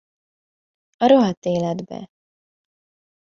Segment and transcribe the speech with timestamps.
[0.97, 2.09] A rohadt életbe!